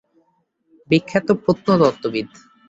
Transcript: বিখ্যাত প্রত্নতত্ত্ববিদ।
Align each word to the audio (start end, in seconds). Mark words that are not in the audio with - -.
বিখ্যাত 0.89 1.27
প্রত্নতত্ত্ববিদ। 1.43 2.27